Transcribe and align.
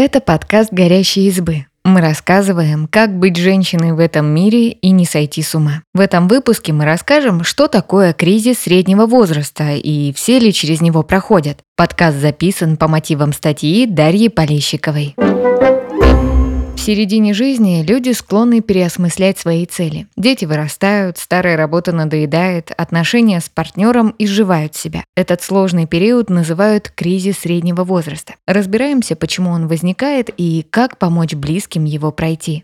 Это 0.00 0.20
подкаст 0.20 0.72
«Горящие 0.72 1.26
избы». 1.26 1.66
Мы 1.84 2.00
рассказываем, 2.00 2.86
как 2.86 3.18
быть 3.18 3.36
женщиной 3.36 3.94
в 3.94 3.98
этом 3.98 4.26
мире 4.26 4.68
и 4.70 4.90
не 4.90 5.04
сойти 5.04 5.42
с 5.42 5.56
ума. 5.56 5.82
В 5.92 5.98
этом 5.98 6.28
выпуске 6.28 6.72
мы 6.72 6.84
расскажем, 6.84 7.42
что 7.42 7.66
такое 7.66 8.12
кризис 8.12 8.60
среднего 8.60 9.06
возраста 9.06 9.72
и 9.72 10.12
все 10.12 10.38
ли 10.38 10.52
через 10.52 10.80
него 10.80 11.02
проходят. 11.02 11.58
Подкаст 11.76 12.18
записан 12.18 12.76
по 12.76 12.86
мотивам 12.86 13.32
статьи 13.32 13.86
Дарьи 13.86 14.28
Полещиковой 14.28 15.16
середине 16.88 17.34
жизни 17.34 17.84
люди 17.86 18.12
склонны 18.12 18.62
переосмыслять 18.62 19.38
свои 19.38 19.66
цели. 19.66 20.06
Дети 20.16 20.46
вырастают, 20.46 21.18
старая 21.18 21.54
работа 21.54 21.92
надоедает, 21.92 22.72
отношения 22.78 23.42
с 23.42 23.50
партнером 23.50 24.14
изживают 24.18 24.74
себя. 24.74 25.04
Этот 25.14 25.42
сложный 25.42 25.86
период 25.86 26.30
называют 26.30 26.88
кризис 26.88 27.40
среднего 27.40 27.84
возраста. 27.84 28.36
Разбираемся, 28.46 29.16
почему 29.16 29.50
он 29.50 29.68
возникает 29.68 30.30
и 30.38 30.64
как 30.70 30.96
помочь 30.96 31.34
близким 31.34 31.84
его 31.84 32.10
пройти. 32.10 32.62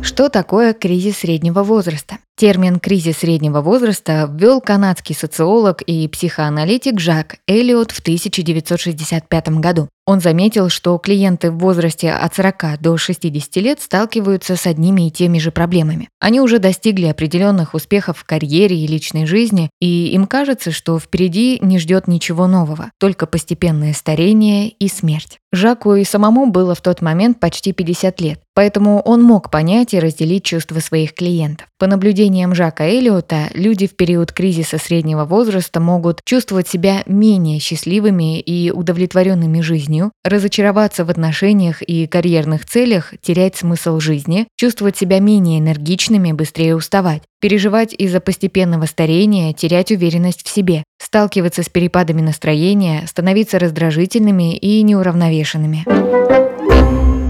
Что 0.00 0.30
такое 0.30 0.72
кризис 0.72 1.18
среднего 1.18 1.64
возраста? 1.64 2.16
Термин 2.36 2.80
«кризис 2.80 3.18
среднего 3.18 3.60
возраста» 3.60 4.26
ввел 4.32 4.60
канадский 4.60 5.14
социолог 5.14 5.82
и 5.82 6.08
психоаналитик 6.08 6.98
Жак 6.98 7.36
Эллиот 7.46 7.90
в 7.90 8.00
1965 8.00 9.48
году. 9.60 9.88
Он 10.06 10.20
заметил, 10.20 10.68
что 10.68 10.98
клиенты 10.98 11.50
в 11.50 11.58
возрасте 11.58 12.12
от 12.12 12.34
40 12.34 12.80
до 12.80 12.96
60 12.98 13.56
лет 13.56 13.80
сталкиваются 13.80 14.54
с 14.56 14.66
одними 14.66 15.08
и 15.08 15.10
теми 15.10 15.38
же 15.38 15.50
проблемами. 15.50 16.10
Они 16.20 16.40
уже 16.40 16.58
достигли 16.58 17.06
определенных 17.06 17.72
успехов 17.72 18.18
в 18.18 18.24
карьере 18.24 18.76
и 18.76 18.86
личной 18.86 19.24
жизни, 19.24 19.70
и 19.80 20.08
им 20.08 20.26
кажется, 20.26 20.72
что 20.72 20.98
впереди 20.98 21.58
не 21.62 21.78
ждет 21.78 22.06
ничего 22.06 22.46
нового, 22.46 22.90
только 22.98 23.26
постепенное 23.26 23.94
старение 23.94 24.68
и 24.68 24.88
смерть. 24.88 25.38
Жаку 25.52 25.94
и 25.94 26.04
самому 26.04 26.50
было 26.50 26.74
в 26.74 26.82
тот 26.82 27.00
момент 27.00 27.40
почти 27.40 27.72
50 27.72 28.20
лет, 28.20 28.40
поэтому 28.54 29.00
он 29.00 29.22
мог 29.22 29.50
понять 29.50 29.94
и 29.94 30.00
разделить 30.00 30.44
чувства 30.44 30.80
своих 30.80 31.14
клиентов. 31.14 31.68
По 31.84 31.88
наблюдениям 31.88 32.54
Жака 32.54 32.86
Эллиота, 32.86 33.50
люди 33.52 33.86
в 33.86 33.94
период 33.94 34.32
кризиса 34.32 34.78
среднего 34.78 35.26
возраста 35.26 35.80
могут 35.80 36.22
чувствовать 36.24 36.66
себя 36.66 37.02
менее 37.04 37.60
счастливыми 37.60 38.40
и 38.40 38.70
удовлетворенными 38.70 39.60
жизнью, 39.60 40.10
разочароваться 40.24 41.04
в 41.04 41.10
отношениях 41.10 41.82
и 41.82 42.06
карьерных 42.06 42.64
целях, 42.64 43.12
терять 43.20 43.56
смысл 43.56 44.00
жизни, 44.00 44.48
чувствовать 44.56 44.96
себя 44.96 45.20
менее 45.20 45.58
энергичными, 45.58 46.32
быстрее 46.32 46.74
уставать, 46.74 47.20
переживать 47.38 47.92
из-за 47.92 48.20
постепенного 48.20 48.86
старения, 48.86 49.52
терять 49.52 49.90
уверенность 49.90 50.42
в 50.42 50.48
себе, 50.48 50.84
сталкиваться 50.98 51.62
с 51.62 51.68
перепадами 51.68 52.22
настроения, 52.22 53.04
становиться 53.06 53.58
раздражительными 53.58 54.56
и 54.56 54.80
неуравновешенными. 54.80 55.84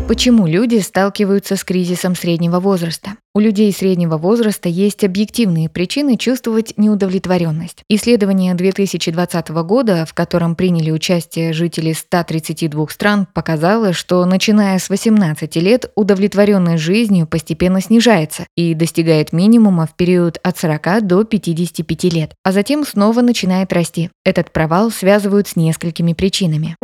Почему 0.07 0.47
люди 0.47 0.81
сталкиваются 0.81 1.57
с 1.57 1.65
кризисом 1.65 2.15
среднего 2.15 2.61
возраста? 2.61 3.13
У 3.35 3.41
людей 3.41 3.73
среднего 3.73 4.19
возраста 4.19 4.69
есть 4.69 5.03
объективные 5.03 5.71
причины 5.71 6.19
чувствовать 6.19 6.75
неудовлетворенность. 6.77 7.83
Исследование 7.89 8.55
2020 8.55 9.49
года, 9.49 10.05
в 10.07 10.13
котором 10.13 10.57
приняли 10.57 10.91
участие 10.91 11.55
жители 11.55 11.95
132 11.95 12.87
стран, 12.91 13.27
показало, 13.33 13.95
что 13.95 14.23
начиная 14.27 14.79
с 14.79 14.91
18 14.91 15.57
лет 15.57 15.91
удовлетворенность 15.95 16.83
жизнью 16.83 17.27
постепенно 17.27 17.81
снижается 17.81 18.47
и 18.57 18.75
достигает 18.75 19.33
минимума 19.33 19.87
в 19.87 19.97
период 19.97 20.39
от 20.43 20.59
40 20.59 21.07
до 21.07 21.25
55 21.25 22.05
лет, 22.13 22.35
а 22.45 22.53
затем 22.53 22.85
снова 22.85 23.23
начинает 23.23 23.73
расти. 23.73 24.11
Этот 24.23 24.53
провал 24.53 24.91
связывают 24.91 25.49
с 25.49 25.57
несколькими 25.57 26.13
причинами. 26.13 26.77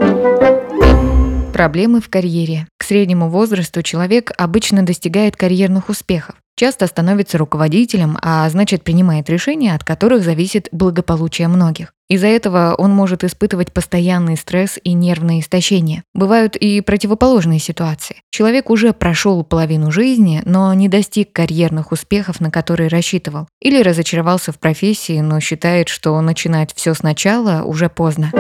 Проблемы 1.53 2.01
в 2.01 2.09
карьере. 2.09 2.67
К 2.79 2.85
среднему 2.85 3.29
возрасту 3.29 3.83
человек 3.83 4.33
обычно 4.39 4.85
достигает 4.85 5.37
карьерных 5.37 5.89
успехов, 5.89 6.37
часто 6.57 6.87
становится 6.87 7.39
руководителем, 7.39 8.19
а 8.23 8.49
значит 8.49 8.83
принимает 8.83 9.29
решения, 9.29 9.75
от 9.75 9.85
которых 9.85 10.23
зависит 10.23 10.69
благополучие 10.73 11.49
многих. 11.49 11.93
Из-за 12.09 12.27
этого 12.27 12.75
он 12.77 12.91
может 12.91 13.25
испытывать 13.25 13.73
постоянный 13.73 14.37
стресс 14.37 14.79
и 14.83 14.93
нервное 14.95 15.41
истощение. 15.41 16.03
Бывают 16.13 16.57
и 16.57 16.81
противоположные 16.81 17.61
ситуации. 17.61 18.17
Человек 18.31 18.69
уже 18.69 18.93
прошел 18.93 19.45
половину 19.45 19.91
жизни, 19.93 20.43
но 20.45 20.75
не 20.75 20.89
достиг 20.89 21.33
карьерных 21.33 21.93
успехов, 21.93 22.41
на 22.41 22.51
которые 22.51 22.89
рассчитывал. 22.89 23.49
Или 23.61 23.83
разочаровался 23.83 24.53
в 24.53 24.59
профессии, 24.59 25.21
но 25.21 25.41
считает, 25.41 25.89
что 25.89 26.21
начинать 26.21 26.73
все 26.75 26.95
сначала 26.95 27.63
уже 27.63 27.89
поздно. 27.89 28.33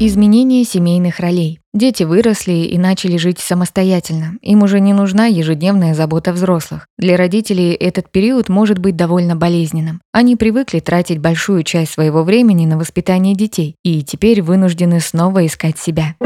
Изменение 0.00 0.64
семейных 0.64 1.20
ролей. 1.20 1.60
Дети 1.72 2.02
выросли 2.02 2.52
и 2.52 2.76
начали 2.78 3.16
жить 3.16 3.38
самостоятельно. 3.38 4.32
Им 4.42 4.64
уже 4.64 4.80
не 4.80 4.92
нужна 4.92 5.26
ежедневная 5.26 5.94
забота 5.94 6.32
взрослых. 6.32 6.88
Для 6.98 7.16
родителей 7.16 7.72
этот 7.74 8.10
период 8.10 8.48
может 8.48 8.80
быть 8.80 8.96
довольно 8.96 9.36
болезненным. 9.36 10.00
Они 10.12 10.34
привыкли 10.34 10.80
тратить 10.80 11.18
большую 11.18 11.62
часть 11.62 11.92
своего 11.92 12.24
времени 12.24 12.66
на 12.66 12.76
воспитание 12.76 13.36
детей 13.36 13.76
и 13.84 14.02
теперь 14.02 14.42
вынуждены 14.42 14.98
снова 14.98 15.46
искать 15.46 15.78
себя. 15.78 16.16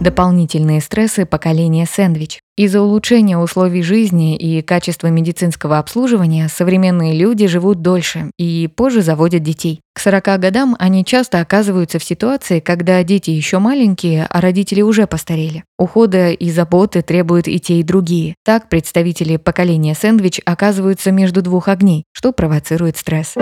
Дополнительные 0.00 0.80
стрессы 0.80 1.26
поколения 1.26 1.84
сэндвич. 1.84 2.38
Из-за 2.56 2.80
улучшения 2.80 3.36
условий 3.36 3.82
жизни 3.82 4.36
и 4.36 4.62
качества 4.62 5.08
медицинского 5.08 5.78
обслуживания 5.78 6.48
современные 6.48 7.18
люди 7.18 7.48
живут 7.48 7.82
дольше 7.82 8.30
и 8.38 8.68
позже 8.68 9.02
заводят 9.02 9.42
детей. 9.42 9.80
К 9.94 10.00
40 10.00 10.40
годам 10.40 10.76
они 10.78 11.04
часто 11.04 11.40
оказываются 11.40 11.98
в 11.98 12.04
ситуации, 12.04 12.60
когда 12.60 13.02
дети 13.02 13.30
еще 13.30 13.58
маленькие, 13.58 14.26
а 14.30 14.40
родители 14.40 14.82
уже 14.82 15.08
постарели. 15.08 15.64
Ухода 15.78 16.30
и 16.30 16.50
заботы 16.50 17.02
требуют 17.02 17.48
и 17.48 17.58
те, 17.58 17.80
и 17.80 17.82
другие. 17.82 18.36
Так 18.44 18.68
представители 18.68 19.36
поколения 19.36 19.94
сэндвич 19.94 20.40
оказываются 20.44 21.10
между 21.10 21.42
двух 21.42 21.66
огней, 21.66 22.04
что 22.12 22.32
провоцирует 22.32 22.96
стресс. 22.96 23.34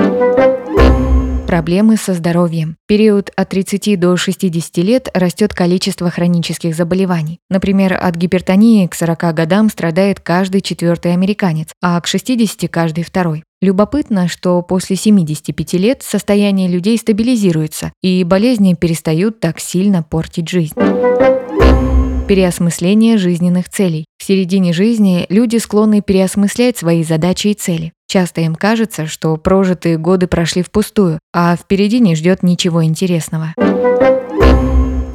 Проблемы 1.46 1.96
со 1.96 2.12
здоровьем. 2.12 2.76
В 2.84 2.88
период 2.88 3.30
от 3.36 3.50
30 3.50 4.00
до 4.00 4.16
60 4.16 4.78
лет 4.78 5.08
растет 5.14 5.54
количество 5.54 6.10
хронических 6.10 6.74
заболеваний. 6.74 7.38
Например, 7.48 7.96
от 8.02 8.16
гипертонии 8.16 8.88
к 8.88 8.96
40 8.96 9.32
годам 9.32 9.70
страдает 9.70 10.18
каждый 10.18 10.60
четвертый 10.60 11.12
американец, 11.12 11.68
а 11.80 12.00
к 12.00 12.08
60 12.08 12.68
каждый 12.68 13.04
второй. 13.04 13.44
Любопытно, 13.62 14.26
что 14.26 14.60
после 14.60 14.96
75 14.96 15.74
лет 15.74 16.02
состояние 16.02 16.68
людей 16.68 16.98
стабилизируется, 16.98 17.92
и 18.02 18.24
болезни 18.24 18.74
перестают 18.74 19.38
так 19.38 19.60
сильно 19.60 20.02
портить 20.02 20.48
жизнь. 20.48 20.74
Переосмысление 22.26 23.18
жизненных 23.18 23.68
целей. 23.68 24.04
Середине 24.26 24.72
жизни 24.72 25.24
люди 25.28 25.58
склонны 25.58 26.00
переосмыслять 26.00 26.76
свои 26.76 27.04
задачи 27.04 27.46
и 27.46 27.54
цели. 27.54 27.92
Часто 28.08 28.40
им 28.40 28.56
кажется, 28.56 29.06
что 29.06 29.36
прожитые 29.36 29.98
годы 29.98 30.26
прошли 30.26 30.64
впустую, 30.64 31.20
а 31.32 31.54
впереди 31.54 32.00
не 32.00 32.16
ждет 32.16 32.42
ничего 32.42 32.82
интересного. 32.82 33.54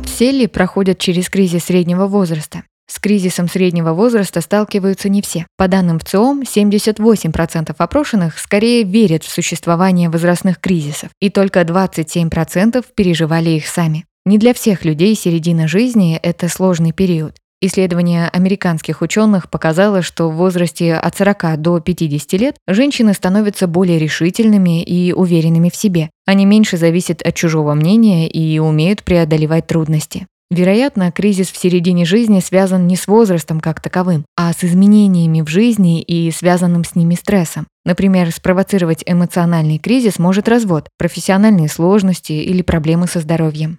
Все 0.06 0.32
ли 0.32 0.48
проходят 0.48 0.98
через 0.98 1.30
кризис 1.30 1.66
среднего 1.66 2.08
возраста? 2.08 2.64
С 2.90 3.00
кризисом 3.00 3.50
среднего 3.50 3.92
возраста 3.92 4.40
сталкиваются 4.40 5.10
не 5.10 5.22
все. 5.22 5.46
По 5.58 5.68
данным 5.68 6.00
ВЦИОМ, 6.00 6.44
78% 6.44 7.76
опрошенных 7.78 8.40
скорее 8.40 8.86
верят 8.86 9.26
в 9.26 9.30
существование 9.30 10.10
возрастных 10.10 10.62
кризисов, 10.62 11.10
и 11.20 11.30
только 11.30 11.64
27% 11.64 12.86
переживали 12.96 13.50
их 13.50 13.68
сами. 13.68 14.06
Не 14.26 14.38
для 14.38 14.54
всех 14.54 14.86
людей 14.86 15.16
середина 15.16 15.68
жизни– 15.68 16.18
это 16.24 16.48
сложный 16.48 16.94
период. 16.94 17.41
Исследование 17.64 18.28
американских 18.28 19.04
ученых 19.04 19.48
показало, 19.48 20.02
что 20.02 20.32
в 20.32 20.36
возрасте 20.36 20.96
от 20.96 21.16
40 21.16 21.62
до 21.62 21.80
50 21.80 22.34
лет 22.42 22.56
женщины 22.68 23.14
становятся 23.14 23.68
более 23.68 24.00
решительными 24.00 24.82
и 24.82 25.14
уверенными 25.14 25.70
в 25.70 25.76
себе. 25.76 26.10
Они 26.26 26.48
меньше 26.48 26.78
зависят 26.78 27.22
от 27.22 27.36
чужого 27.36 27.76
мнения 27.76 28.28
и 28.28 28.58
умеют 28.58 29.04
преодолевать 29.04 29.68
трудности. 29.68 30.26
Вероятно, 30.50 31.12
кризис 31.12 31.52
в 31.52 31.58
середине 31.58 32.04
жизни 32.04 32.40
связан 32.40 32.88
не 32.88 32.96
с 32.96 33.06
возрастом 33.06 33.60
как 33.60 33.80
таковым, 33.80 34.26
а 34.36 34.52
с 34.54 34.64
изменениями 34.64 35.42
в 35.42 35.48
жизни 35.48 36.02
и 36.02 36.32
связанным 36.32 36.84
с 36.84 36.96
ними 36.96 37.14
стрессом. 37.14 37.68
Например, 37.86 38.32
спровоцировать 38.32 39.04
эмоциональный 39.06 39.78
кризис 39.78 40.18
может 40.18 40.50
развод, 40.50 40.90
профессиональные 40.98 41.70
сложности 41.70 42.34
или 42.34 42.64
проблемы 42.64 43.06
со 43.08 43.20
здоровьем. 43.20 43.78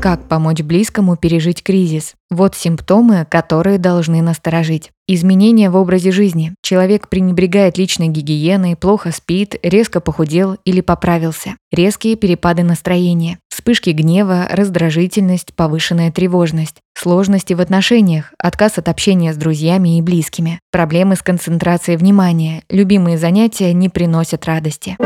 Как 0.00 0.28
помочь 0.28 0.62
близкому 0.62 1.16
пережить 1.16 1.64
кризис? 1.64 2.14
Вот 2.30 2.54
симптомы, 2.54 3.26
которые 3.28 3.78
должны 3.78 4.22
насторожить. 4.22 4.92
Изменения 5.08 5.70
в 5.70 5.76
образе 5.76 6.12
жизни. 6.12 6.54
Человек 6.62 7.08
пренебрегает 7.08 7.78
личной 7.78 8.06
гигиеной, 8.06 8.76
плохо 8.76 9.10
спит, 9.10 9.56
резко 9.60 10.00
похудел 10.00 10.56
или 10.64 10.82
поправился. 10.82 11.56
Резкие 11.72 12.14
перепады 12.14 12.62
настроения. 12.62 13.40
Вспышки 13.48 13.90
гнева, 13.90 14.46
раздражительность, 14.48 15.52
повышенная 15.56 16.12
тревожность. 16.12 16.76
Сложности 16.96 17.54
в 17.54 17.60
отношениях, 17.60 18.32
отказ 18.38 18.78
от 18.78 18.88
общения 18.88 19.32
с 19.32 19.36
друзьями 19.36 19.98
и 19.98 20.02
близкими. 20.02 20.60
Проблемы 20.70 21.16
с 21.16 21.22
концентрацией 21.22 21.98
внимания. 21.98 22.62
Любимые 22.70 23.18
занятия 23.18 23.72
не 23.72 23.88
приносят 23.88 24.44
радости. 24.44 24.96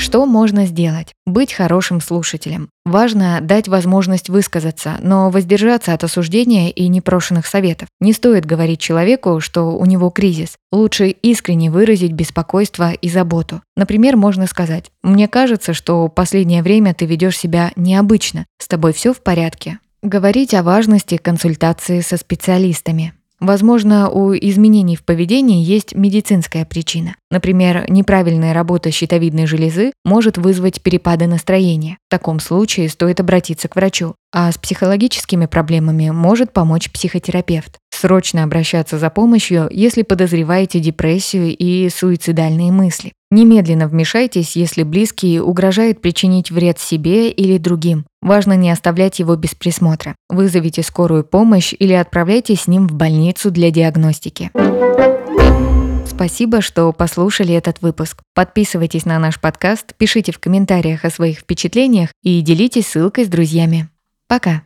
Что 0.00 0.24
можно 0.24 0.64
сделать? 0.64 1.12
Быть 1.26 1.52
хорошим 1.52 2.00
слушателем. 2.00 2.70
Важно 2.86 3.40
дать 3.42 3.68
возможность 3.68 4.30
высказаться, 4.30 4.96
но 5.02 5.28
воздержаться 5.28 5.92
от 5.92 6.02
осуждения 6.02 6.70
и 6.70 6.88
непрошенных 6.88 7.46
советов. 7.46 7.86
Не 8.00 8.14
стоит 8.14 8.46
говорить 8.46 8.80
человеку, 8.80 9.40
что 9.40 9.76
у 9.76 9.84
него 9.84 10.08
кризис. 10.08 10.56
Лучше 10.72 11.08
искренне 11.10 11.70
выразить 11.70 12.12
беспокойство 12.12 12.92
и 12.92 13.10
заботу. 13.10 13.60
Например, 13.76 14.16
можно 14.16 14.46
сказать, 14.46 14.90
«Мне 15.02 15.28
кажется, 15.28 15.74
что 15.74 16.08
последнее 16.08 16.62
время 16.62 16.94
ты 16.94 17.04
ведешь 17.04 17.38
себя 17.38 17.70
необычно. 17.76 18.46
С 18.56 18.68
тобой 18.68 18.94
все 18.94 19.12
в 19.12 19.20
порядке». 19.20 19.80
Говорить 20.02 20.54
о 20.54 20.62
важности 20.62 21.18
консультации 21.18 22.00
со 22.00 22.16
специалистами. 22.16 23.12
Возможно, 23.40 24.10
у 24.10 24.34
изменений 24.34 24.96
в 24.96 25.02
поведении 25.02 25.64
есть 25.64 25.94
медицинская 25.94 26.66
причина. 26.66 27.16
Например, 27.30 27.86
неправильная 27.88 28.52
работа 28.52 28.90
щитовидной 28.90 29.46
железы 29.46 29.92
может 30.04 30.36
вызвать 30.36 30.82
перепады 30.82 31.26
настроения. 31.26 31.96
В 32.08 32.10
таком 32.10 32.38
случае 32.38 32.90
стоит 32.90 33.18
обратиться 33.18 33.68
к 33.68 33.76
врачу. 33.76 34.14
А 34.32 34.52
с 34.52 34.58
психологическими 34.58 35.46
проблемами 35.46 36.10
может 36.10 36.52
помочь 36.52 36.92
психотерапевт. 36.92 37.79
Срочно 38.00 38.44
обращаться 38.44 38.98
за 38.98 39.10
помощью, 39.10 39.68
если 39.70 40.00
подозреваете 40.00 40.80
депрессию 40.80 41.54
и 41.54 41.90
суицидальные 41.90 42.72
мысли. 42.72 43.12
Немедленно 43.30 43.88
вмешайтесь, 43.88 44.56
если 44.56 44.84
близкий 44.84 45.38
угрожает 45.38 46.00
причинить 46.00 46.50
вред 46.50 46.78
себе 46.78 47.30
или 47.30 47.58
другим. 47.58 48.06
Важно 48.22 48.54
не 48.54 48.70
оставлять 48.70 49.18
его 49.18 49.36
без 49.36 49.54
присмотра. 49.54 50.16
Вызовите 50.30 50.82
скорую 50.82 51.24
помощь 51.24 51.74
или 51.78 51.92
отправляйтесь 51.92 52.62
с 52.62 52.68
ним 52.68 52.88
в 52.88 52.94
больницу 52.94 53.50
для 53.50 53.70
диагностики. 53.70 54.50
Спасибо, 56.08 56.62
что 56.62 56.90
послушали 56.94 57.52
этот 57.52 57.82
выпуск. 57.82 58.22
Подписывайтесь 58.34 59.04
на 59.04 59.18
наш 59.18 59.38
подкаст, 59.38 59.94
пишите 59.98 60.32
в 60.32 60.38
комментариях 60.38 61.04
о 61.04 61.10
своих 61.10 61.40
впечатлениях 61.40 62.08
и 62.22 62.40
делитесь 62.40 62.86
ссылкой 62.86 63.26
с 63.26 63.28
друзьями. 63.28 63.90
Пока! 64.26 64.62